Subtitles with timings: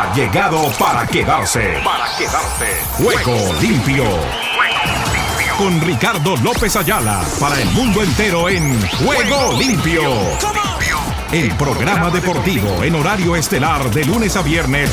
[0.00, 1.74] ha llegado para quedarse.
[1.84, 2.64] Para quedarse.
[2.92, 4.04] Juego limpio.
[5.58, 10.02] Con Ricardo López Ayala para el mundo entero en Juego limpio.
[11.32, 14.90] El programa deportivo en horario estelar de lunes a viernes.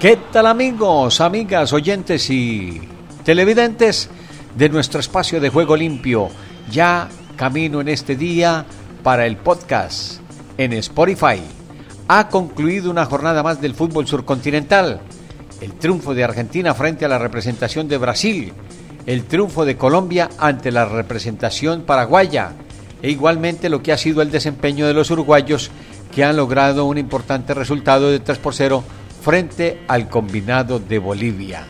[0.00, 2.88] ¿Qué tal amigos, amigas, oyentes y
[3.24, 4.10] televidentes
[4.56, 6.28] de nuestro espacio de juego limpio?
[6.72, 8.66] Ya camino en este día
[9.04, 10.23] para el podcast
[10.58, 11.40] en Spotify.
[12.08, 15.00] Ha concluido una jornada más del fútbol surcontinental.
[15.60, 18.52] El triunfo de Argentina frente a la representación de Brasil.
[19.06, 22.52] El triunfo de Colombia ante la representación paraguaya.
[23.02, 25.70] E igualmente lo que ha sido el desempeño de los uruguayos
[26.14, 28.84] que han logrado un importante resultado de 3 por 0
[29.22, 31.64] frente al combinado de Bolivia.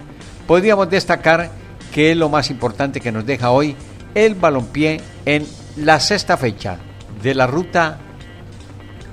[0.47, 1.51] Podríamos destacar
[1.92, 3.77] que es lo más importante que nos deja hoy
[4.14, 6.78] el balompié en la sexta fecha
[7.23, 7.98] de la ruta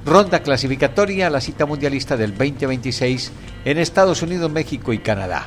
[0.05, 3.31] ronda clasificatoria a la cita mundialista del 2026
[3.65, 5.45] en Estados Unidos, México y Canadá.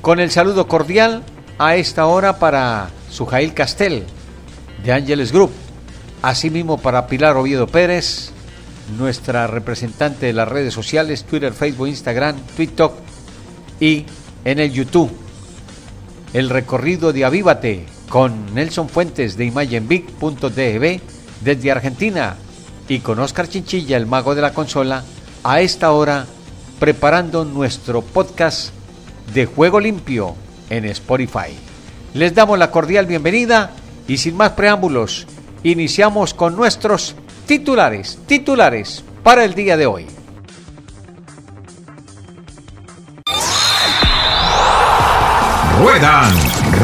[0.00, 1.22] Con el saludo cordial
[1.58, 4.04] a esta hora para Sujail Castel
[4.84, 5.52] de Ángeles Group,
[6.22, 8.32] asimismo para Pilar Oviedo Pérez,
[8.98, 12.94] nuestra representante de las redes sociales, Twitter, Facebook, Instagram, TikTok
[13.80, 14.04] y
[14.44, 15.10] en el YouTube.
[16.32, 21.00] El recorrido de Avívate con Nelson Fuentes de ImagenBig.tv
[21.42, 22.36] desde Argentina
[22.92, 25.02] y con Oscar Chinchilla, el mago de la consola,
[25.44, 26.26] a esta hora
[26.78, 28.68] preparando nuestro podcast
[29.32, 30.34] de Juego Limpio
[30.68, 31.56] en Spotify.
[32.12, 33.70] Les damos la cordial bienvenida
[34.06, 35.26] y sin más preámbulos,
[35.62, 37.14] iniciamos con nuestros
[37.46, 40.06] titulares, titulares para el día de hoy.
[45.78, 46.34] Ruedan,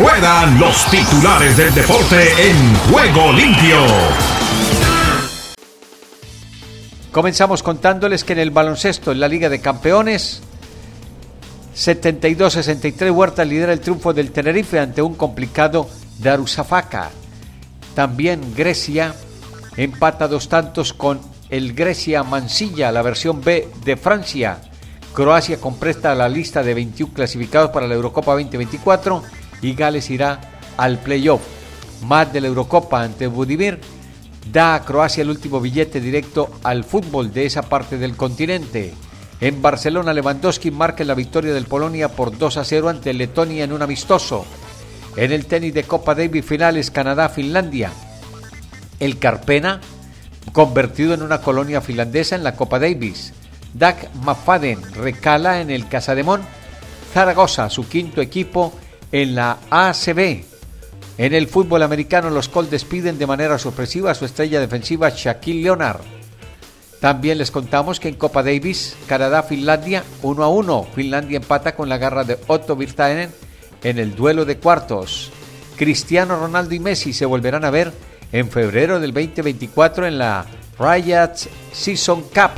[0.00, 4.37] ruedan los titulares del deporte en Juego Limpio.
[7.18, 10.40] Comenzamos contándoles que en el baloncesto, en la Liga de Campeones,
[11.74, 15.88] 72-63 Huerta lidera el triunfo del Tenerife ante un complicado
[16.20, 17.10] Darusafaka.
[17.96, 19.16] También Grecia
[19.76, 21.18] empata dos tantos con
[21.50, 24.60] el Grecia Mansilla, la versión B de Francia.
[25.12, 29.24] Croacia compresta la lista de 21 clasificados para la Eurocopa 2024
[29.62, 30.38] y Gales irá
[30.76, 31.40] al playoff.
[32.04, 33.80] Más de la Eurocopa ante Budimir
[34.52, 38.94] da a Croacia el último billete directo al fútbol de esa parte del continente.
[39.40, 43.72] En Barcelona, Lewandowski marca la victoria del Polonia por 2 a 0 ante Letonia en
[43.72, 44.44] un amistoso.
[45.16, 47.92] En el tenis de Copa Davis finales Canadá-Finlandia.
[48.98, 49.80] El Carpena,
[50.52, 53.32] convertido en una colonia finlandesa en la Copa Davis.
[53.74, 56.40] Dak McFadden recala en el Casademón.
[57.12, 58.72] Zaragoza, su quinto equipo
[59.12, 60.57] en la ACB.
[61.18, 65.64] En el fútbol americano, los Colts despiden de manera sorpresiva a su estrella defensiva Shaquille
[65.64, 66.00] Leonard.
[67.00, 70.88] También les contamos que en Copa Davis, Canadá-Finlandia 1 a 1.
[70.94, 73.30] Finlandia empata con la garra de Otto Virtanen
[73.82, 75.32] en el duelo de cuartos.
[75.76, 77.92] Cristiano Ronaldo y Messi se volverán a ver
[78.30, 80.46] en febrero del 2024 en la
[80.78, 82.52] Riots Season Cup.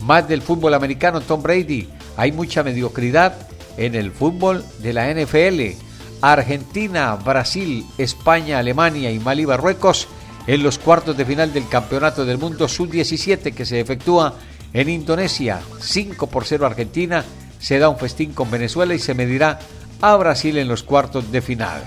[0.00, 1.88] Más del fútbol americano, Tom Brady.
[2.16, 3.34] Hay mucha mediocridad
[3.76, 5.85] en el fútbol de la NFL.
[6.20, 10.08] Argentina, Brasil, España, Alemania y Mali Marruecos
[10.46, 14.34] en los cuartos de final del Campeonato del Mundo Sub-17 que se efectúa
[14.72, 15.60] en Indonesia.
[15.80, 17.24] 5 por 0 Argentina
[17.58, 19.58] se da un festín con Venezuela y se medirá
[20.00, 21.82] a Brasil en los cuartos de final.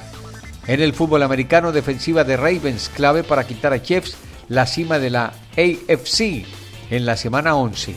[0.67, 4.15] En el fútbol americano, defensiva de Ravens, clave para quitar a Chiefs
[4.49, 6.45] la cima de la AFC
[6.89, 7.95] en la semana 11.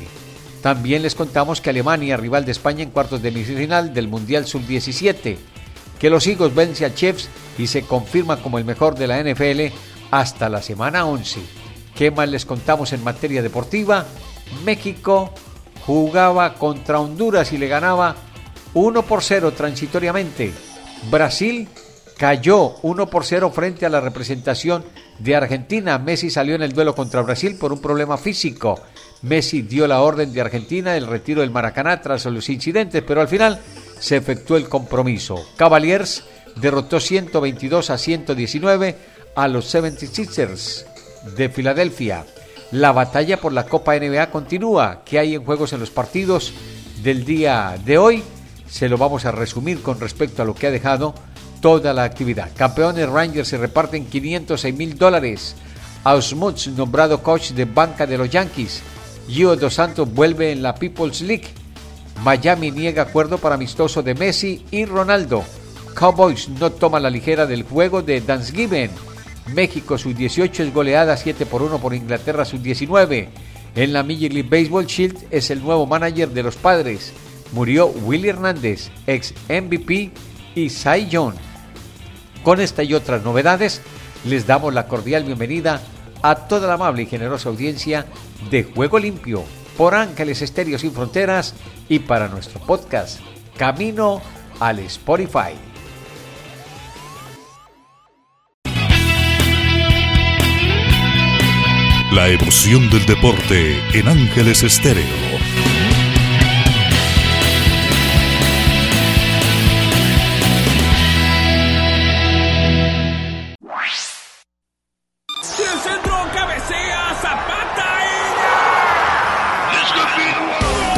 [0.63, 5.37] También les contamos que Alemania, rival de España en cuartos de semifinal del Mundial Sub-17,
[6.03, 9.73] que los Eagles vence a Chiefs y se confirma como el mejor de la NFL
[10.11, 11.41] hasta la semana 11.
[11.95, 14.05] ¿Qué más les contamos en materia deportiva?
[14.65, 15.33] México
[15.87, 18.17] jugaba contra Honduras y le ganaba
[18.75, 20.53] 1 por 0 transitoriamente.
[21.09, 21.69] Brasil
[22.19, 24.85] cayó 1 por 0 frente a la representación
[25.21, 26.01] de Argentina.
[26.01, 28.81] Messi salió en el duelo contra Brasil por un problema físico.
[29.23, 33.29] Messi dio la orden de Argentina del retiro del Maracaná tras los incidentes, pero al
[33.29, 33.61] final
[34.03, 35.47] se efectuó el compromiso.
[35.57, 36.25] Cavaliers
[36.57, 38.97] derrotó 122 a 119
[39.37, 40.85] a los 76ers
[41.37, 42.27] de Filadelfia.
[42.73, 45.03] La batalla por la Copa NBA continúa.
[45.05, 46.53] ¿Qué hay en juegos en los partidos
[47.05, 48.25] del día de hoy?
[48.69, 51.15] Se lo vamos a resumir con respecto a lo que ha dejado
[51.61, 52.51] toda la actividad.
[52.57, 55.55] Campeones Rangers se reparten 506 mil dólares.
[56.03, 58.83] Ausmuth, nombrado coach de banca de los Yankees.
[59.29, 61.62] Gio Dos Santos vuelve en la People's League.
[62.25, 65.43] Miami niega acuerdo para amistoso de Messi y Ronaldo.
[65.95, 68.91] Cowboys no toma la ligera del juego de Thanksgiving.
[69.53, 73.29] México sub-18 es goleada 7 por 1 por Inglaterra sub-19.
[73.75, 77.13] En la Major League Baseball, Shield es el nuevo manager de los padres.
[77.51, 80.13] Murió Willy Hernández, ex MVP
[80.55, 81.35] y Cy Young.
[82.45, 83.83] Con esta y otras novedades,
[84.25, 85.81] les damos la cordial bienvenida
[86.23, 88.07] a toda la amable y generosa audiencia
[88.49, 89.43] de Juego Limpio
[89.77, 91.55] por Ángeles Estéreo Sin Fronteras
[91.89, 93.21] y para nuestro podcast
[93.57, 94.21] Camino
[94.61, 95.55] al Spotify.
[102.13, 105.92] La emoción del deporte en Ángeles Estéreo.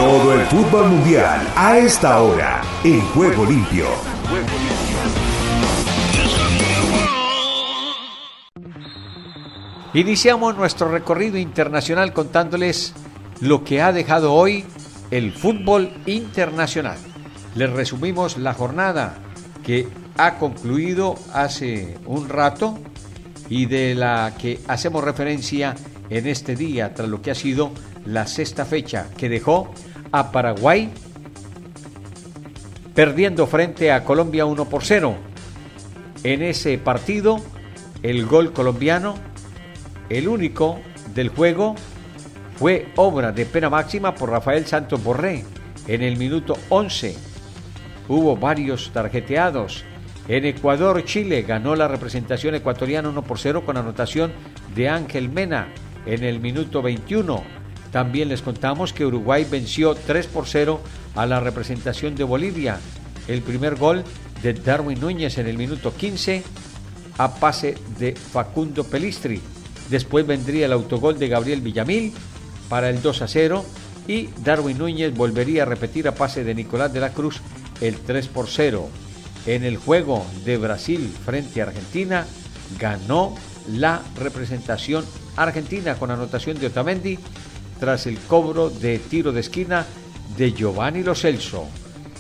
[0.05, 3.87] Todo el fútbol mundial a esta hora en Juego Limpio.
[9.95, 12.93] Iniciamos nuestro recorrido internacional contándoles
[13.41, 14.67] lo que ha dejado hoy
[15.11, 16.99] el fútbol internacional.
[17.55, 19.15] Les resumimos la jornada
[19.65, 22.79] que ha concluido hace un rato
[23.49, 25.75] y de la que hacemos referencia
[26.11, 27.73] en este día tras lo que ha sido
[28.05, 29.73] la sexta fecha que dejó
[30.15, 30.93] a Paraguay
[32.95, 35.17] perdiendo frente a Colombia 1 por 0.
[36.23, 37.39] En ese partido,
[38.05, 39.17] el gol colombiano
[40.09, 40.79] el único
[41.15, 41.75] del juego
[42.57, 45.45] fue obra de pena máxima por Rafael Santos Borré
[45.89, 47.17] en el minuto 11.
[48.09, 49.85] Hubo varios tarjeteados.
[50.29, 54.33] En Ecuador, Chile ganó la representación ecuatoriana 1 por 0 con anotación
[54.77, 55.75] de Ángel Mena
[56.07, 57.64] en el minuto 21.
[57.95, 60.81] También les contamos que Uruguay venció 3 por 0
[61.15, 62.81] a la representación de Bolivia.
[63.29, 64.03] El primer gol
[64.43, 66.43] de Darwin Núñez en el minuto 15
[67.19, 69.41] a pase de Facundo Pelistri.
[69.91, 72.13] Después vendría el autogol de Gabriel Villamil
[72.69, 73.65] para el 2 a 0
[74.09, 77.43] y Darwin Núñez volvería a repetir a pase de Nicolás de la Cruz
[77.81, 78.89] el 3 por 0.
[79.47, 82.27] En el juego de Brasil frente a Argentina
[82.77, 83.37] ganó
[83.69, 85.05] la representación
[85.37, 87.21] argentina con anotación de Otamendi
[87.85, 89.85] tras el cobro de tiro de esquina
[90.39, 91.69] de Giovanni Lo Celso.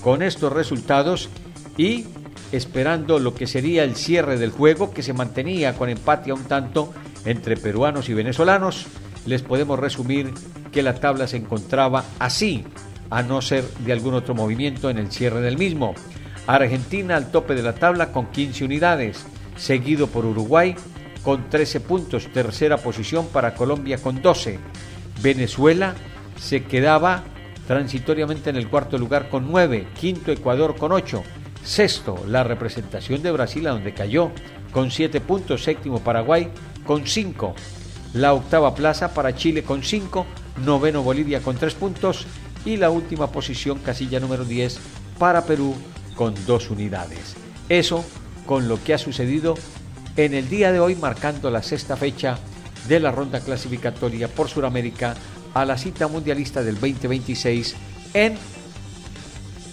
[0.02, 1.30] Con estos resultados
[1.78, 2.04] y
[2.52, 6.44] esperando lo que sería el cierre del juego que se mantenía con empate a un
[6.44, 6.92] tanto
[7.24, 8.84] entre peruanos y venezolanos,
[9.24, 10.34] les podemos resumir
[10.70, 12.66] que la tabla se encontraba así,
[13.08, 15.94] a no ser de algún otro movimiento en el cierre del mismo.
[16.46, 19.24] Argentina al tope de la tabla con 15 unidades,
[19.56, 20.76] seguido por Uruguay
[21.22, 24.58] con 13 puntos, tercera posición para Colombia con 12.
[25.22, 25.94] Venezuela
[26.38, 27.24] se quedaba
[27.66, 31.22] transitoriamente en el cuarto lugar con 9, quinto Ecuador con 8,
[31.62, 34.30] sexto la representación de Brasil a donde cayó
[34.72, 36.50] con 7 puntos, séptimo Paraguay
[36.86, 37.54] con 5.
[38.14, 40.26] La octava plaza para Chile con 5,
[40.64, 42.26] noveno Bolivia con 3 puntos
[42.64, 44.78] y la última posición, casilla número 10,
[45.18, 45.74] para Perú
[46.14, 47.36] con 2 unidades.
[47.68, 48.04] Eso
[48.46, 49.54] con lo que ha sucedido
[50.16, 52.38] en el día de hoy, marcando la sexta fecha
[52.88, 55.14] de la ronda clasificatoria por Sudamérica
[55.54, 57.74] a la cita mundialista del 2026
[58.14, 58.36] en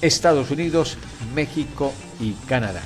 [0.01, 0.97] Estados Unidos,
[1.35, 2.83] México y Canadá.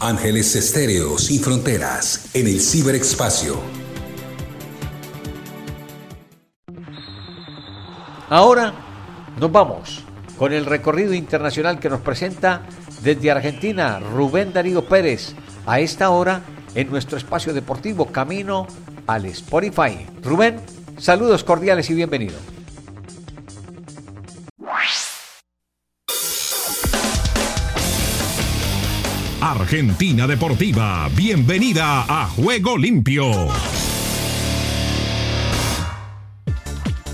[0.00, 3.58] Ángeles Estéreo sin fronteras en el ciberespacio.
[8.28, 8.74] Ahora
[9.38, 10.02] nos vamos
[10.36, 12.66] con el recorrido internacional que nos presenta
[13.02, 15.34] desde Argentina Rubén Darío Pérez
[15.66, 16.42] a esta hora
[16.74, 18.66] en nuestro espacio deportivo Camino
[19.06, 20.06] al Spotify.
[20.22, 20.60] Rubén,
[20.98, 22.36] saludos cordiales y bienvenido.
[29.40, 33.48] Argentina Deportiva, bienvenida a Juego Limpio.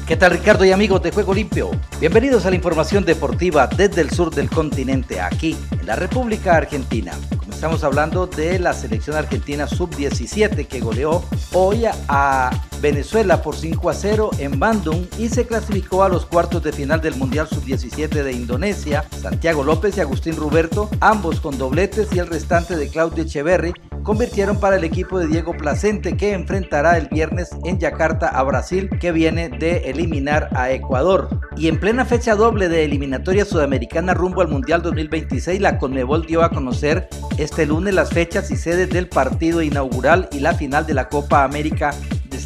[0.07, 1.71] ¿Qué tal Ricardo y amigos de Juego Limpio?
[2.01, 7.13] Bienvenidos a la información deportiva desde el sur del continente, aquí en la República Argentina.
[7.61, 12.51] Estamos hablando de la selección argentina sub-17 que goleó hoy a
[12.81, 17.03] Venezuela por 5 a 0 en Bandung y se clasificó a los cuartos de final
[17.03, 19.05] del Mundial sub-17 de Indonesia.
[19.21, 24.59] Santiago López y Agustín Ruberto, ambos con dobletes y el restante de Claudio Echeverri convirtieron
[24.59, 29.13] para el equipo de Diego Placente que enfrentará el viernes en Yakarta a Brasil que
[29.13, 31.29] viene de eliminar a Ecuador.
[31.57, 36.43] Y en plena fecha doble de eliminatoria sudamericana rumbo al Mundial 2026, la Conmebol dio
[36.43, 40.95] a conocer este lunes las fechas y sedes del partido inaugural y la final de
[40.95, 41.93] la Copa América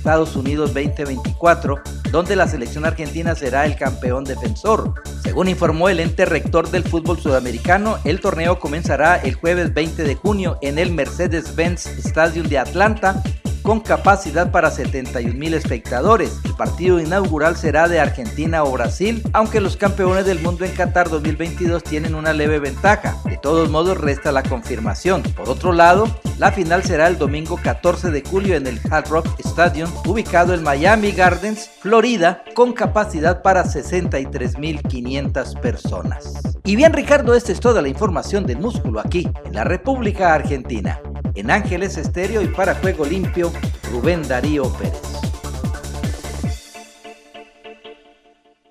[0.04, 1.80] Estados Unidos 2024,
[2.10, 4.92] donde la selección argentina será el campeón defensor.
[5.22, 10.14] Según informó el ente rector del fútbol sudamericano, el torneo comenzará el jueves 20 de
[10.14, 13.22] junio en el Mercedes-Benz Stadium de Atlanta
[13.64, 16.38] con capacidad para 71 mil espectadores.
[16.44, 21.08] El partido inaugural será de Argentina o Brasil, aunque los campeones del mundo en Qatar
[21.08, 23.16] 2022 tienen una leve ventaja.
[23.24, 25.22] De todos modos, resta la confirmación.
[25.22, 26.06] Por otro lado,
[26.38, 30.62] la final será el domingo 14 de julio en el Hard Rock Stadium, ubicado en
[30.62, 36.34] Miami Gardens, Florida, con capacidad para 63.500 personas.
[36.64, 41.00] Y bien Ricardo, esta es toda la información del músculo aquí, en la República Argentina
[41.34, 43.52] en Ángeles Estéreo y para Juego Limpio,
[43.90, 45.00] Rubén Darío Pérez.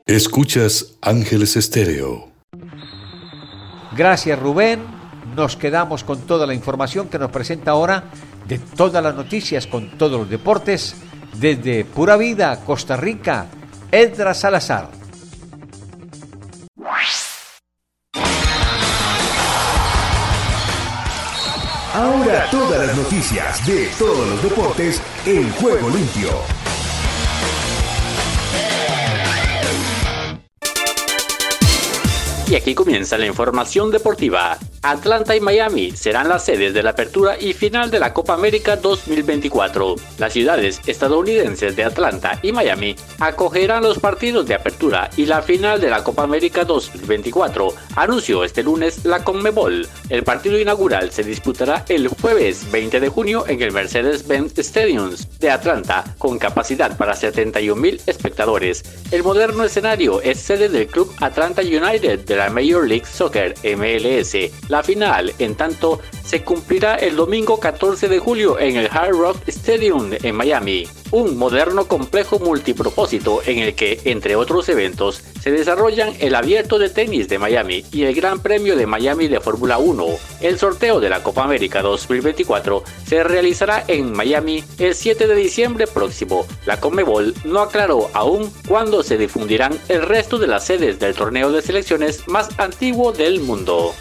[0.05, 2.29] Escuchas Ángeles Estéreo.
[3.95, 4.81] Gracias Rubén.
[5.35, 8.03] Nos quedamos con toda la información que nos presenta ahora
[8.47, 10.95] de todas las noticias con todos los deportes
[11.39, 13.47] desde Pura Vida, Costa Rica,
[13.91, 15.02] Edra Salazar.
[21.93, 26.31] Ahora todas las noticias de todos los deportes en juego limpio.
[32.47, 34.57] Y aquí comienza la información deportiva.
[34.83, 38.75] Atlanta y Miami serán las sedes de la apertura y final de la Copa América
[38.75, 39.95] 2024.
[40.17, 45.79] Las ciudades estadounidenses de Atlanta y Miami acogerán los partidos de apertura y la final
[45.79, 49.87] de la Copa América 2024, anunció este lunes la Conmebol.
[50.09, 55.49] El partido inaugural se disputará el jueves 20 de junio en el Mercedes-Benz Stadium de
[55.49, 58.83] Atlanta, con capacidad para 71 mil espectadores.
[59.11, 64.33] El moderno escenario es sede del club Atlanta United de la Major League Soccer MLS
[64.69, 69.37] la final, en tanto, se cumplirá el domingo 14 de julio en el Hard Rock
[69.47, 76.13] Stadium en Miami, un moderno complejo multipropósito en el que, entre otros eventos, se desarrollan
[76.19, 80.05] el Abierto de Tenis de Miami y el Gran Premio de Miami de Fórmula 1.
[80.41, 85.87] El sorteo de la Copa América 2024 se realizará en Miami el 7 de diciembre
[85.87, 86.45] próximo.
[86.65, 91.51] La Conmebol no aclaró aún cuándo se difundirán el resto de las sedes del torneo
[91.51, 93.93] de selecciones más antiguo del mundo.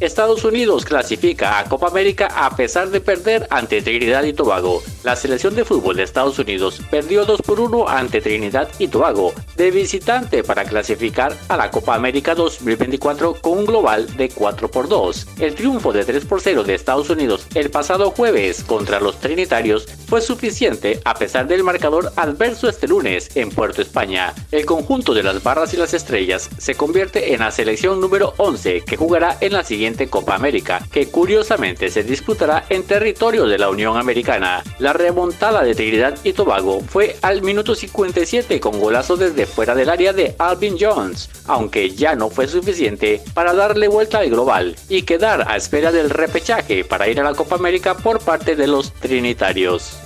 [0.00, 4.82] Estados Unidos clasifica a Copa América a pesar de perder ante Trinidad y Tobago.
[5.04, 9.32] La selección de fútbol de Estados Unidos perdió 2 por 1 ante Trinidad y Tobago
[9.56, 14.86] de visitante para clasificar a la Copa América 2024 con un global de 4 por
[14.86, 15.28] 2.
[15.38, 19.86] El triunfo de 3 por 0 de Estados Unidos el pasado jueves contra los trinitarios
[20.06, 24.34] fue suficiente a pesar del marcador adverso este lunes en Puerto España.
[24.52, 28.82] El conjunto de las barras y las estrellas se convierte en la selección número 11
[28.82, 33.70] que jugará en la siguiente Copa América, que curiosamente se disputará en territorio de la
[33.70, 34.62] Unión Americana.
[34.78, 39.90] La remontada de Trinidad y Tobago fue al minuto 57 con golazo desde fuera del
[39.90, 45.02] área de Alvin Jones, aunque ya no fue suficiente para darle vuelta al global y
[45.02, 48.92] quedar a espera del repechaje para ir a la Copa América por parte de los
[48.92, 49.98] trinitarios.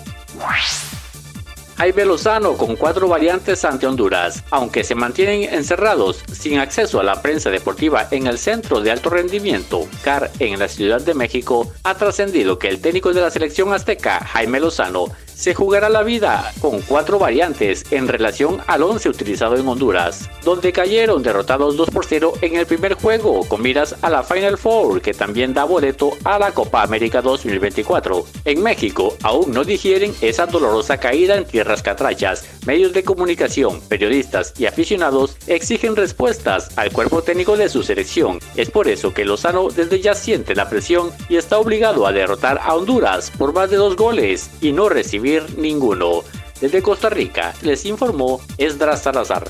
[1.80, 7.22] Jaime Lozano con cuatro variantes ante Honduras, aunque se mantienen encerrados sin acceso a la
[7.22, 11.94] prensa deportiva en el Centro de Alto Rendimiento, CAR en la Ciudad de México, ha
[11.94, 15.06] trascendido que el técnico de la selección azteca, Jaime Lozano,
[15.40, 20.70] se jugará la vida con cuatro variantes en relación al 11 utilizado en Honduras, donde
[20.70, 25.00] cayeron derrotados 2 por 0 en el primer juego con miras a la Final Four
[25.00, 28.26] que también da boleto a la Copa América 2024.
[28.44, 32.44] En México aún no digieren esa dolorosa caída en tierras catrachas.
[32.66, 38.40] Medios de comunicación, periodistas y aficionados exigen respuestas al cuerpo técnico de su selección.
[38.56, 42.60] Es por eso que Lozano desde ya siente la presión y está obligado a derrotar
[42.62, 46.22] a Honduras por más de dos goles y no recibir ninguno.
[46.60, 49.44] Desde Costa Rica les informó Esdras Salazar.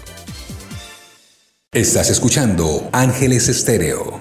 [1.72, 4.20] Estás escuchando Ángeles Estéreo.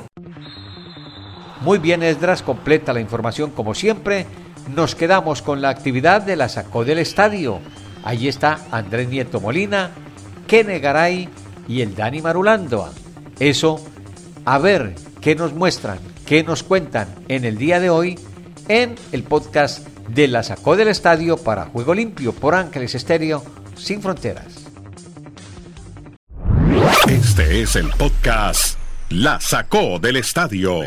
[1.62, 4.26] Muy bien, Esdras, completa la información como siempre.
[4.74, 7.60] Nos quedamos con la actividad de la Sacó del Estadio.
[8.04, 9.92] Allí está Andrés Nieto Molina,
[10.48, 11.28] Kene Garay
[11.68, 12.90] y el Dani Marulando.
[13.40, 13.84] Eso,
[14.46, 18.18] a ver qué nos muestran, qué nos cuentan en el día de hoy
[18.70, 23.44] en el podcast de la sacó del estadio para Juego Limpio por Ángeles Estéreo
[23.76, 24.66] sin fronteras.
[27.08, 28.78] Este es el podcast
[29.10, 30.82] La sacó del estadio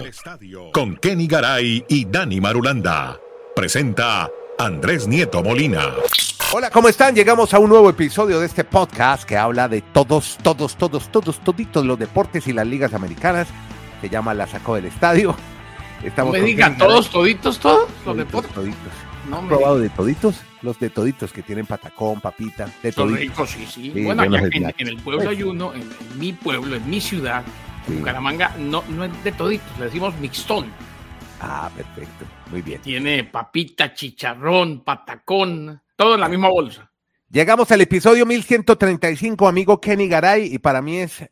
[0.72, 3.18] con Kenny Garay y Dani Marulanda.
[3.54, 5.94] Presenta Andrés Nieto Molina.
[6.52, 7.14] Hola, ¿cómo están?
[7.14, 11.40] Llegamos a un nuevo episodio de este podcast que habla de todos, todos, todos, todos,
[11.40, 13.48] toditos los deportes y las ligas americanas.
[14.00, 15.34] Se llama La sacó del estadio.
[16.04, 18.52] Estamos me digan todos, toditos, todos los deportes.
[18.52, 18.92] Toditos.
[19.28, 20.40] No, probado de toditos?
[20.62, 23.20] los de toditos que tienen patacón, papita, de Son toditos.
[23.20, 23.90] ricos, sí, sí.
[23.94, 27.42] Sí, bueno, en, en el pueblo hay uno, en, en mi pueblo, en mi ciudad,
[27.86, 27.94] Sí.
[27.94, 30.66] Bucaramanga, no, no es de toditos, le decimos mixtón.
[31.40, 32.80] Ah, perfecto, muy bien.
[32.80, 36.88] Tiene papita, chicharrón, patacón, todo en la misma bolsa.
[37.28, 41.28] Llegamos al episodio 1135, amigo Kenny Garay, y para mí es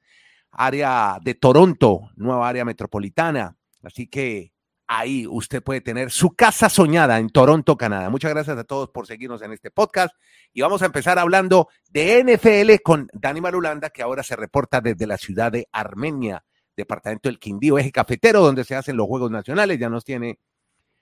[0.52, 3.56] área de Toronto, nueva área metropolitana.
[3.84, 4.52] Así que
[4.90, 8.10] ahí usted puede tener su casa soñada en Toronto, Canadá.
[8.10, 10.16] Muchas gracias a todos por seguirnos en este podcast.
[10.52, 15.06] Y vamos a empezar hablando de NFL con Dani Marulanda, que ahora se reporta desde
[15.06, 16.44] la ciudad de Armenia,
[16.76, 19.80] departamento del Quindío, eje cafetero, donde se hacen los Juegos Nacionales.
[19.80, 20.40] Ya nos tiene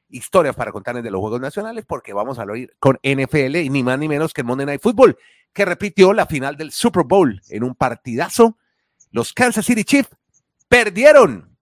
[0.10, 3.84] historias para contarles de los Juegos Nacionales, porque vamos a hablar con NFL y ni
[3.84, 5.18] más ni menos que el Monday Night Football,
[5.54, 8.58] que repitió la final del Super Bowl en un partidazo
[9.12, 10.10] los Kansas City Chiefs
[10.68, 11.58] perdieron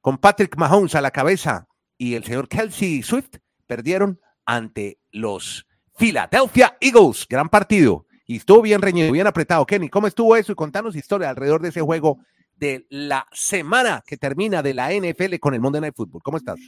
[0.00, 1.67] con Patrick Mahomes a la cabeza
[1.98, 3.36] y el señor Kelsey Swift
[3.66, 5.66] perdieron ante los
[5.98, 7.26] Philadelphia Eagles.
[7.28, 8.06] Gran partido.
[8.24, 9.66] Y estuvo bien reñido, bien apretado.
[9.66, 10.52] Kenny, ¿cómo estuvo eso?
[10.52, 12.18] Y contanos historia alrededor de ese juego
[12.54, 16.22] de la semana que termina de la NFL con el Monday Night Football.
[16.22, 16.58] ¿Cómo estás?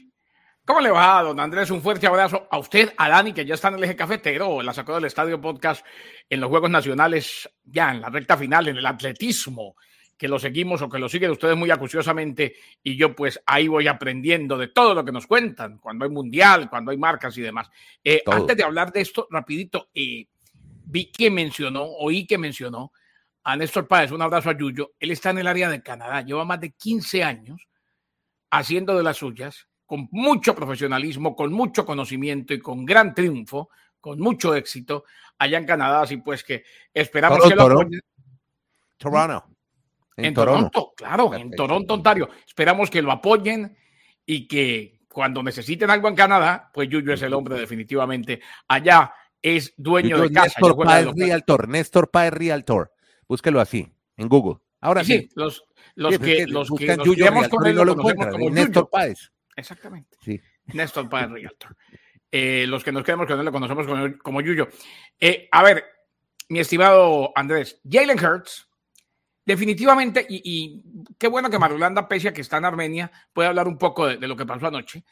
[0.64, 1.70] ¿Cómo le va, don Andrés?
[1.70, 4.72] Un fuerte abrazo a usted, a Dani, que ya está en el eje cafetero, la
[4.72, 5.84] sacó del Estadio Podcast
[6.28, 9.74] en los Juegos Nacionales, ya en la recta final, en el atletismo,
[10.20, 13.88] que lo seguimos o que lo siguen ustedes muy acuciosamente, y yo pues ahí voy
[13.88, 17.70] aprendiendo de todo lo que nos cuentan, cuando hay mundial, cuando hay marcas y demás.
[18.04, 20.26] Eh, antes de hablar de esto, rapidito, eh,
[20.84, 22.92] vi que mencionó, oí que mencionó
[23.44, 26.44] a Néstor Páez, un abrazo a Yuyo, él está en el área de Canadá, lleva
[26.44, 27.66] más de 15 años
[28.50, 34.20] haciendo de las suyas, con mucho profesionalismo, con mucho conocimiento y con gran triunfo, con
[34.20, 35.04] mucho éxito
[35.38, 36.62] allá en Canadá, así pues que
[36.92, 38.00] esperamos Toronto, que lo apoyen.
[38.98, 39.50] Toronto.
[40.24, 40.92] En, Toronto.
[40.96, 41.56] claro, en Perfecto.
[41.56, 42.28] Toronto, Ontario.
[42.46, 43.76] Esperamos que lo apoyen
[44.26, 48.40] y que cuando necesiten algo en Canadá, pues Yuyo es el hombre definitivamente.
[48.68, 50.46] Allá es dueño de casa.
[50.60, 51.08] Néstor Páez.
[51.16, 52.92] Realtor, Néstor Páez Realtor.
[53.26, 54.60] Búsquelo así, en Google.
[54.80, 55.18] Ahora sí.
[55.18, 55.64] Sí, los,
[55.96, 57.96] los Sí, que, es que los que nos Yuyo Realtor con él no lo lo
[57.96, 58.32] conocemos encuentran.
[58.32, 58.90] como Néstor Yuyo.
[58.90, 59.32] Páez.
[59.56, 60.16] Exactamente.
[60.22, 60.40] Sí.
[60.66, 61.76] Néstor Páez Realtor.
[62.32, 64.68] Eh, los que nos quedamos con él lo conocemos como, como Yuyo.
[65.18, 65.84] Eh, a ver,
[66.48, 68.68] mi estimado Andrés, Jalen Hurts,
[69.44, 70.82] definitivamente, y, y
[71.18, 74.16] qué bueno que Marulanda, pese a que está en Armenia, puede hablar un poco de,
[74.16, 75.04] de lo que pasó anoche,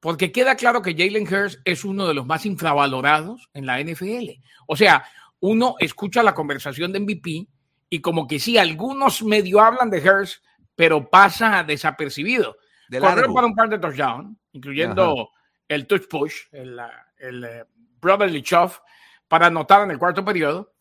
[0.00, 4.32] porque queda claro que Jalen Hurts es uno de los más infravalorados en la NFL.
[4.66, 5.04] O sea,
[5.40, 7.48] uno escucha la conversación de MVP
[7.88, 10.42] y como que sí, algunos medio hablan de Hurts,
[10.74, 12.56] pero pasa desapercibido.
[12.88, 15.30] De para un par de touchdowns, incluyendo
[15.68, 17.64] el touch push, el, ah, el, eh,
[18.00, 18.78] brotherly shove,
[19.26, 20.73] para anotar en el cuarto periodo.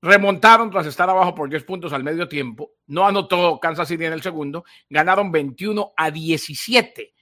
[0.00, 2.72] Remontaron tras estar abajo por 10 puntos al medio tiempo.
[2.86, 4.64] No anotó Kansas City en el segundo.
[4.88, 7.14] Ganaron 21 a 17.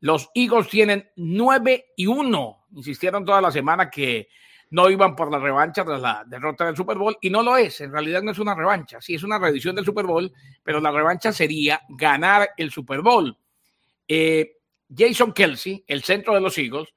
[0.00, 2.66] Los Eagles tienen 9 y 1.
[2.72, 4.28] Insistieron toda la semana que
[4.70, 7.80] no iban por la revancha tras la derrota del Super Bowl y no lo es.
[7.80, 9.00] En realidad no es una revancha.
[9.00, 13.36] Sí es una reedición del Super Bowl, pero la revancha sería ganar el Super Bowl.
[14.06, 14.56] Eh,
[14.94, 16.92] Jason Kelsey, el centro de los Eagles,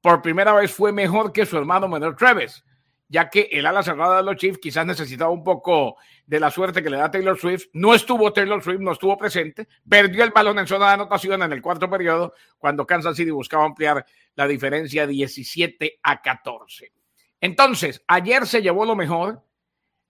[0.00, 2.64] por primera vez fue mejor que su hermano menor Travis,
[3.08, 6.82] ya que el ala cerrada de los Chiefs quizás necesitaba un poco de la suerte
[6.82, 7.66] que le da Taylor Swift.
[7.72, 11.52] No estuvo Taylor Swift, no estuvo presente, perdió el balón en zona de anotación en
[11.52, 16.92] el cuarto periodo cuando Kansas City buscaba ampliar la diferencia 17 a 14.
[17.40, 19.44] Entonces, ayer se llevó lo mejor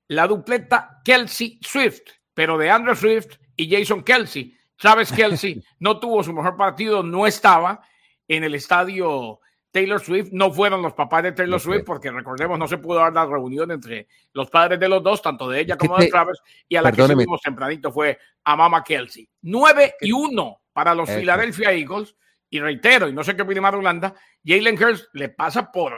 [0.08, 4.56] la dupleta Kelsey Swift, pero de Andrew Swift y Jason Kelsey.
[4.76, 7.82] Travis Kelsey no tuvo su mejor partido, no estaba
[8.28, 9.40] en el estadio
[9.76, 11.58] Taylor Swift, no fueron los papás de Taylor No.
[11.58, 15.20] Swift, porque recordemos, no se pudo dar la reunión entre los padres de los dos,
[15.20, 17.18] tanto de ella como de Travis, y a la perdóneme.
[17.20, 19.28] que subimos tempranito fue a Mama Kelsey.
[19.42, 21.18] 9 y 1 para los Eso.
[21.20, 22.16] Philadelphia Eagles,
[22.48, 25.92] y reitero, y no sé qué opina Marulanda, Jalen Hurts le pasa por,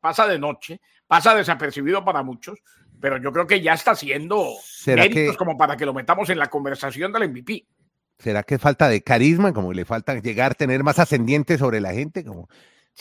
[0.00, 2.58] pasa de noche, pasa desapercibido para muchos,
[3.00, 6.30] pero yo creo que ya está haciendo ¿Será méritos que- como para que lo metamos
[6.30, 7.66] en la conversación del MVP.
[8.18, 9.52] ¿Será que falta de carisma?
[9.52, 12.48] Como le falta llegar, tener más ascendiente sobre la gente, como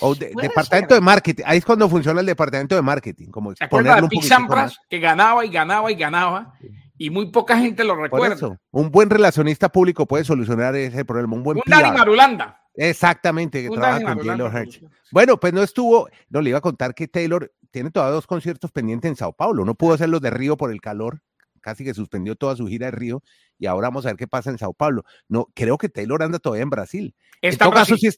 [0.02, 1.02] o de- departamento ser.
[1.02, 1.44] de marketing.
[1.46, 4.78] Ahí es cuando funciona el departamento de marketing, como ¿Se acuerda ponerle de Pete Sampras
[4.90, 6.54] que ganaba y ganaba y ganaba
[6.98, 8.36] y muy poca gente lo Por recuerda?
[8.36, 11.98] eso, un buen relacionista público puede solucionar ese problema, un buen Un Dani.
[11.98, 12.60] Marulanda.
[12.76, 14.84] Exactamente, que Un trabaja Dani con Marulanda Taylor Hirsch.
[15.12, 18.72] Bueno, pues no estuvo, no le iba a contar que Taylor tiene todavía dos conciertos
[18.72, 21.22] pendientes en Sao Paulo, no pudo hacer los de Río por el calor,
[21.62, 23.24] casi que suspendió toda su gira de Río
[23.58, 25.04] y ahora vamos a ver qué pasa en Sao Paulo.
[25.30, 27.16] No, creo que Taylor anda todavía en Brasil.
[27.42, 28.10] en todo caso, sí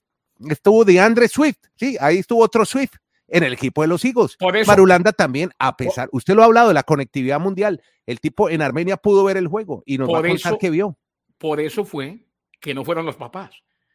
[0.49, 2.95] estuvo de Andre Swift, sí, ahí estuvo otro Swift
[3.27, 4.37] en el equipo de los Higos.
[4.67, 8.61] Marulanda también, a pesar, usted lo ha hablado de la conectividad mundial, el tipo en
[8.61, 10.97] Armenia pudo ver el juego y nos va a contar que vio.
[11.37, 12.25] Por eso fue
[12.59, 13.51] que no fueron los papás.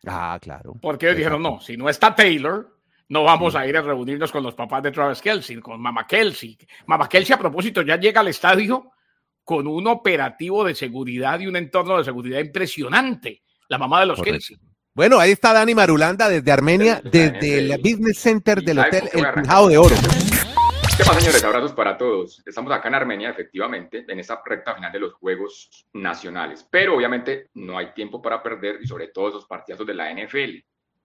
[0.06, 0.74] Ah, claro.
[0.80, 4.42] Porque ellos dijeron, no, si no está Taylor, no vamos a ir a reunirnos con
[4.42, 6.56] los papás de Travis Kelsey, con Mama Kelsey.
[6.86, 8.92] Mama Kelsey, a propósito, ya llega al estadio
[9.44, 13.42] con un operativo de seguridad y un entorno de seguridad impresionante.
[13.68, 14.56] La mamá de los Kelsey.
[15.00, 19.66] Bueno, ahí está Dani Marulanda desde Armenia, desde el Business Center del Hotel El Pijao
[19.66, 19.94] de Oro.
[20.94, 21.42] ¿Qué pasa, señores?
[21.42, 22.42] Abrazos para todos.
[22.44, 26.68] Estamos acá en Armenia, efectivamente, en esa recta final de los Juegos Nacionales.
[26.70, 30.58] Pero obviamente no hay tiempo para perder y sobre todo esos partidazos de la NFL.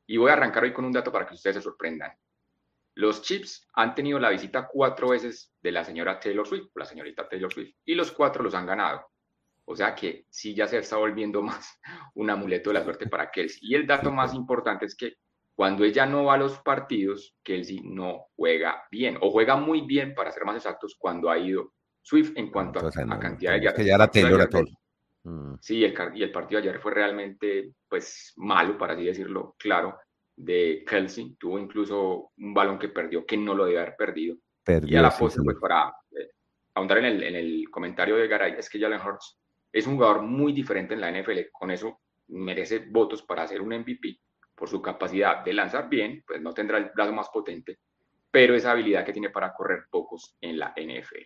[0.07, 2.11] Y voy a arrancar hoy con un dato para que ustedes se sorprendan.
[2.95, 7.29] Los Chips han tenido la visita cuatro veces de la señora Taylor Swift, la señorita
[7.29, 9.09] Taylor Swift, y los cuatro los han ganado.
[9.67, 11.79] O sea que sí ya se está volviendo más
[12.13, 13.59] un amuleto de la suerte para Kelsey.
[13.61, 15.15] Y el dato más importante es que
[15.55, 20.13] cuando ella no va a los partidos, Kelsey no juega bien, o juega muy bien,
[20.13, 23.73] para ser más exactos, cuando ha ido Swift en cuanto a, cantidad de yardas.
[23.75, 24.65] Que ya era Taylor a todo.
[25.59, 29.97] Sí, el, y el partido de ayer fue realmente pues malo, para así decirlo, claro,
[30.35, 31.35] de Kelsey.
[31.39, 34.35] Tuvo incluso un balón que perdió que no lo debe haber perdido.
[34.67, 36.29] y a la postre, pues para eh,
[36.75, 39.39] ahondar en el, en el, comentario de Garay, es que Jalen Hurts
[39.75, 41.51] es un jugador muy diferente en la NFL.
[41.51, 44.21] Con eso merece votos para hacer un MVP
[44.55, 47.79] por su capacidad de lanzar bien, pues no tendrá el brazo más potente,
[48.31, 51.23] pero esa habilidad que tiene para correr pocos en la NFL.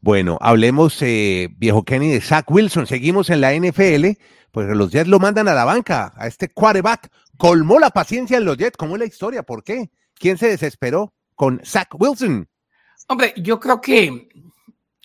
[0.00, 2.88] Bueno, hablemos, eh, viejo Kenny, de Zach Wilson.
[2.88, 4.18] Seguimos en la NFL,
[4.50, 7.08] pues los Jets lo mandan a la banca, a este quarterback.
[7.36, 8.76] Colmó la paciencia en los Jets.
[8.76, 9.44] ¿Cómo es la historia?
[9.44, 9.90] ¿Por qué?
[10.14, 12.48] ¿Quién se desesperó con Zach Wilson?
[13.06, 14.28] Hombre, yo creo que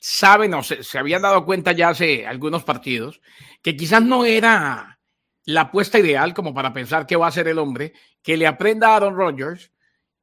[0.08, 3.22] saben o se, se habían dado cuenta ya hace algunos partidos
[3.64, 5.00] que quizás no era
[5.46, 8.90] la apuesta ideal como para pensar que va a ser el hombre, que le aprenda
[8.90, 9.72] a Aaron Rodgers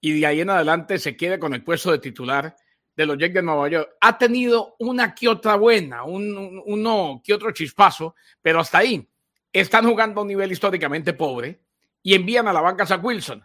[0.01, 2.55] y de ahí en adelante se quede con el puesto de titular
[2.95, 3.91] de los Jets de Nueva York.
[4.01, 9.05] Ha tenido una que otra buena, un, uno que otro chispazo, pero hasta ahí.
[9.53, 11.61] Están jugando a un nivel históricamente pobre
[12.05, 13.45] y envían a la banca a Zach Wilson.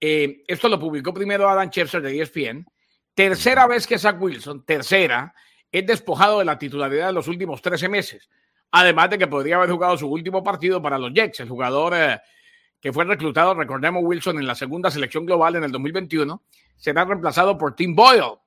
[0.00, 2.66] Eh, esto lo publicó primero Adam Schefter de ESPN.
[3.14, 5.32] Tercera vez que Zach Wilson, tercera,
[5.72, 8.28] es despojado de la titularidad de los últimos 13 meses.
[8.70, 12.20] Además de que podría haber jugado su último partido para los Jets, el jugador eh,
[12.80, 16.42] que fue reclutado, recordemos Wilson, en la segunda selección global en el 2021,
[16.76, 18.38] será reemplazado por Tim Boyle,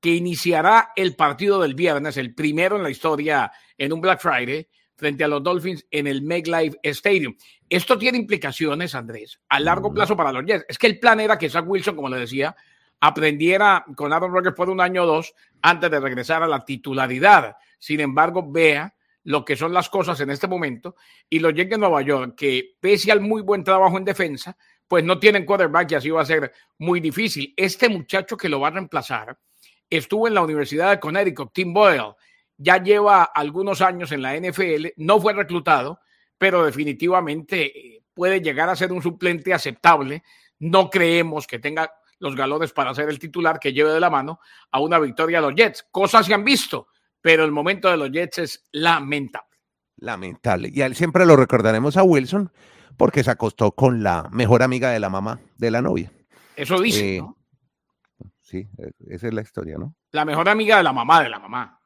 [0.00, 4.68] que iniciará el partido del viernes, el primero en la historia en un Black Friday,
[4.96, 7.36] frente a los Dolphins en el MetLife Stadium.
[7.68, 10.64] Esto tiene implicaciones, Andrés, a largo plazo para los Jets.
[10.68, 12.56] Es que el plan era que Zach Wilson, como le decía,
[13.00, 17.56] aprendiera con Aaron Rodgers por un año o dos antes de regresar a la titularidad.
[17.78, 20.96] Sin embargo, vea lo que son las cosas en este momento
[21.28, 24.56] y los Jets de Nueva York, que pese al muy buen trabajo en defensa,
[24.86, 27.52] pues no tienen quarterback y así va a ser muy difícil.
[27.56, 29.36] Este muchacho que lo va a reemplazar
[29.90, 32.14] estuvo en la Universidad de Connecticut, Tim Boyle,
[32.56, 36.00] ya lleva algunos años en la NFL, no fue reclutado,
[36.38, 40.22] pero definitivamente eh, puede llegar a ser un suplente aceptable.
[40.58, 44.40] No creemos que tenga los galones para ser el titular que lleve de la mano
[44.70, 45.86] a una victoria a los Jets.
[45.90, 46.88] Cosas se han visto,
[47.20, 49.48] pero el momento de los Jets es lamentable.
[49.96, 50.70] Lamentable.
[50.72, 52.52] Y siempre lo recordaremos a Wilson
[52.96, 56.12] porque se acostó con la mejor amiga de la mamá de la novia.
[56.54, 57.16] Eso dice.
[57.16, 57.36] Eh, ¿no?
[58.40, 59.94] Sí, e, esa es la historia, ¿no?
[60.12, 61.80] La mejor amiga de la mamá de la mamá.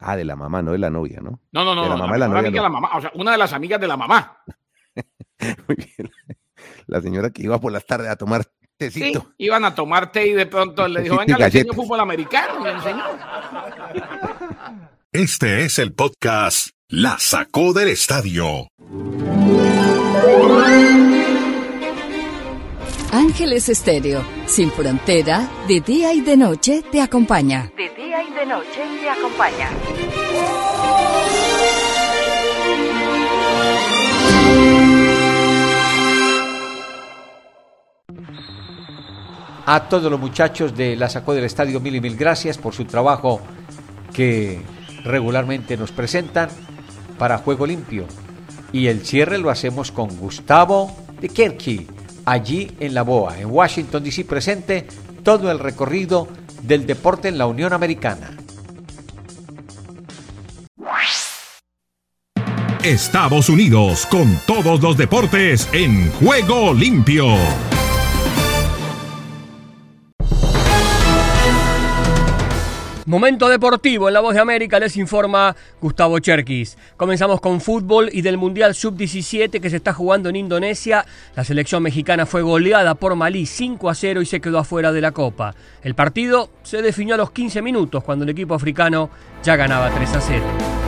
[0.00, 1.40] Ah, de la mamá, no de la novia, ¿no?
[1.52, 1.82] No, no, no.
[1.84, 2.62] De la mamá de la novia.
[2.62, 4.38] la mamá, o sea, una de las amigas de la mamá.
[5.68, 6.10] Muy bien.
[6.86, 8.44] La señora que iba por las tardes a tomar
[8.76, 9.20] tecito.
[9.20, 12.64] Sí, iban a tomar té y de pronto le dijo, venga, le enseño fútbol americano.
[12.64, 13.04] Le enseñó.
[15.12, 18.68] Este es el podcast La Sacó del Estadio.
[23.12, 27.72] Ángeles Estéreo, sin frontera, de día y de noche te acompaña.
[27.76, 29.70] De día y de noche te acompaña.
[39.68, 42.84] A todos los muchachos de La Sacó del Estadio, mil y mil gracias por su
[42.84, 43.40] trabajo
[44.14, 44.62] que
[45.02, 46.48] regularmente nos presentan
[47.18, 48.06] para Juego Limpio.
[48.72, 51.88] Y el cierre lo hacemos con Gustavo de Kerky
[52.24, 54.86] allí en La Boa, en Washington, D.C., presente
[55.24, 56.28] todo el recorrido
[56.62, 58.36] del deporte en la Unión Americana.
[62.84, 67.26] Estados Unidos con todos los deportes en juego limpio.
[73.06, 76.76] Momento deportivo en La Voz de América les informa Gustavo Cherkis.
[76.96, 81.06] Comenzamos con fútbol y del Mundial Sub-17 que se está jugando en Indonesia.
[81.36, 85.02] La selección mexicana fue goleada por Malí 5 a 0 y se quedó afuera de
[85.02, 85.54] la Copa.
[85.84, 89.08] El partido se definió a los 15 minutos cuando el equipo africano
[89.40, 90.85] ya ganaba 3 a 0.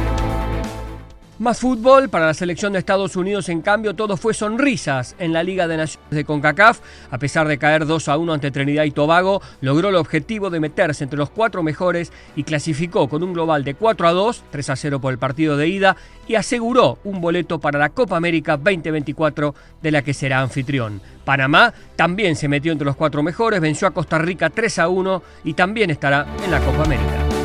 [1.38, 5.44] Más fútbol para la selección de Estados Unidos, en cambio, todo fue sonrisas en la
[5.44, 6.80] Liga de Naciones de CONCACAF.
[7.12, 10.58] A pesar de caer 2 a 1 ante Trinidad y Tobago, logró el objetivo de
[10.58, 14.70] meterse entre los cuatro mejores y clasificó con un global de 4 a 2, 3
[14.70, 15.96] a 0 por el partido de ida,
[16.26, 21.00] y aseguró un boleto para la Copa América 2024 de la que será anfitrión.
[21.24, 25.22] Panamá también se metió entre los cuatro mejores, venció a Costa Rica 3 a 1
[25.44, 27.37] y también estará en la Copa América.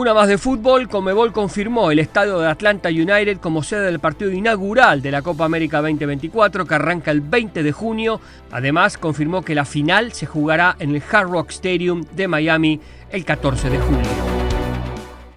[0.00, 4.30] Una más de fútbol, Comebol confirmó el estadio de Atlanta United como sede del partido
[4.30, 8.18] inaugural de la Copa América 2024 que arranca el 20 de junio.
[8.50, 13.26] Además, confirmó que la final se jugará en el Hard Rock Stadium de Miami el
[13.26, 14.08] 14 de julio.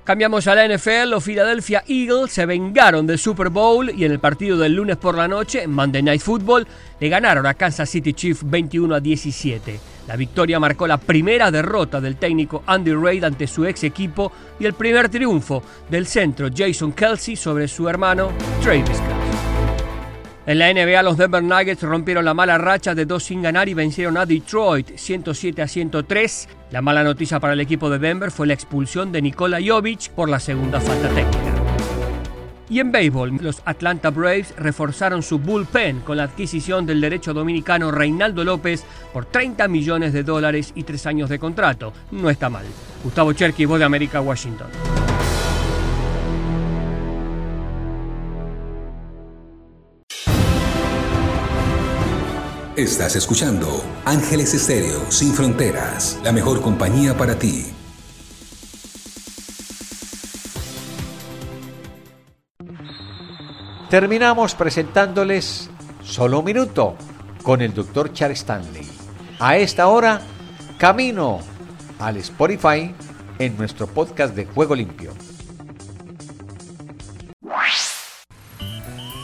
[0.06, 4.20] Cambiamos a la NFL, los Philadelphia Eagles se vengaron del Super Bowl y en el
[4.20, 6.66] partido del lunes por la noche, Monday Night Football,
[7.02, 9.93] le ganaron a Kansas City Chiefs 21 a 17.
[10.08, 14.66] La victoria marcó la primera derrota del técnico Andy Reid ante su ex equipo y
[14.66, 19.24] el primer triunfo del centro Jason Kelsey sobre su hermano Travis Kelsey.
[20.46, 23.74] En la NBA, los Denver Nuggets rompieron la mala racha de dos sin ganar y
[23.74, 26.50] vencieron a Detroit 107 a 103.
[26.72, 30.28] La mala noticia para el equipo de Denver fue la expulsión de Nikola Jovic por
[30.28, 31.53] la segunda falta técnica.
[32.74, 37.92] Y en béisbol, los Atlanta Braves reforzaron su bullpen con la adquisición del derecho dominicano
[37.92, 38.84] Reinaldo López
[39.14, 41.94] por 30 millones de dólares y tres años de contrato.
[42.10, 42.66] No está mal.
[43.04, 44.70] Gustavo Cherky, Voz de América, Washington.
[52.76, 57.68] Estás escuchando Ángeles Estéreo Sin Fronteras, la mejor compañía para ti.
[63.94, 65.70] Terminamos presentándoles
[66.04, 66.96] Solo un Minuto
[67.44, 68.88] con el doctor Charles Stanley.
[69.40, 70.20] A esta hora,
[70.80, 71.42] camino
[72.00, 72.92] al Spotify
[73.38, 75.14] en nuestro podcast de Juego Limpio.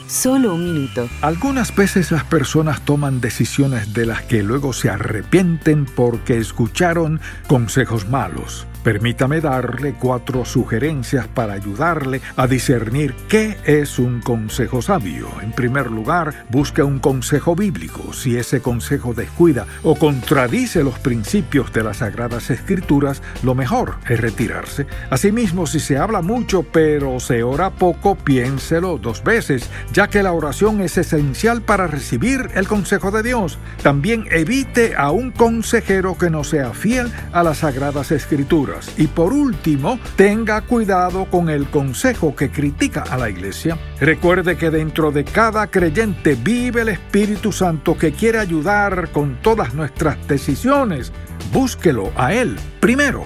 [0.07, 1.09] Solo un minuto.
[1.23, 8.07] Algunas veces las personas toman decisiones de las que luego se arrepienten porque escucharon consejos
[8.07, 8.67] malos.
[8.89, 15.27] Permítame darle cuatro sugerencias para ayudarle a discernir qué es un consejo sabio.
[15.43, 18.13] En primer lugar, busque un consejo bíblico.
[18.13, 24.19] Si ese consejo descuida o contradice los principios de las Sagradas Escrituras, lo mejor es
[24.19, 24.87] retirarse.
[25.11, 30.33] Asimismo, si se habla mucho pero se ora poco, piénselo dos veces, ya que la
[30.33, 33.59] oración es esencial para recibir el consejo de Dios.
[33.83, 38.78] También evite a un consejero que no sea fiel a las Sagradas Escrituras.
[38.97, 43.77] Y por último, tenga cuidado con el consejo que critica a la iglesia.
[43.99, 49.73] Recuerde que dentro de cada creyente vive el Espíritu Santo que quiere ayudar con todas
[49.73, 51.11] nuestras decisiones.
[51.51, 53.25] Búsquelo a Él primero.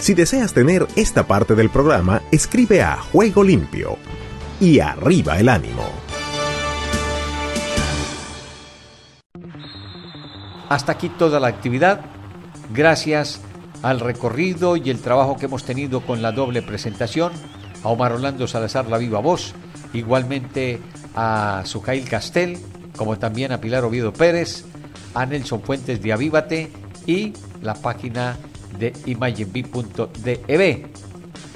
[0.00, 3.96] Si deseas tener esta parte del programa, escribe a Juego Limpio
[4.60, 5.88] y arriba el ánimo.
[10.68, 12.00] Hasta aquí toda la actividad
[12.72, 13.40] gracias
[13.82, 17.32] al recorrido y el trabajo que hemos tenido con la doble presentación,
[17.82, 19.54] a Omar Orlando Salazar La Viva Voz,
[19.92, 20.80] igualmente
[21.14, 22.58] a Sujail Castel,
[22.96, 24.64] como también a Pilar Oviedo Pérez,
[25.14, 26.70] a Nelson Fuentes de Avívate
[27.06, 28.38] y la página
[28.78, 30.86] de imagenb.dev,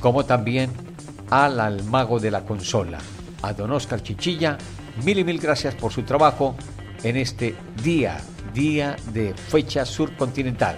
[0.01, 0.71] como también
[1.31, 2.99] al, al mago de la consola,
[3.43, 4.59] a don Oscar Chichilla,
[5.05, 6.55] mil y mil gracias por su trabajo
[7.03, 8.21] en este día,
[8.53, 10.77] día de fecha surcontinental.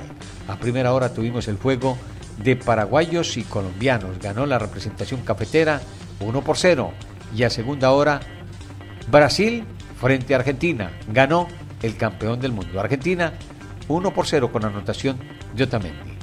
[0.50, 1.96] A primera hora tuvimos el juego
[2.42, 4.18] de paraguayos y colombianos.
[4.18, 5.80] Ganó la representación cafetera
[6.18, 6.92] 1 por 0.
[7.36, 8.20] Y a segunda hora,
[9.08, 9.64] Brasil
[10.00, 10.90] frente a Argentina.
[11.12, 11.46] Ganó
[11.82, 12.80] el campeón del mundo.
[12.80, 13.32] Argentina
[13.86, 15.18] 1 por 0 con anotación
[15.54, 16.14] de Otamendi.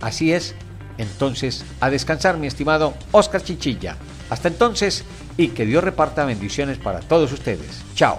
[0.00, 0.54] Así es,
[0.98, 3.96] entonces, a descansar mi estimado Oscar Chichilla.
[4.30, 5.04] Hasta entonces
[5.36, 7.82] y que Dios reparta bendiciones para todos ustedes.
[7.94, 8.18] Chao.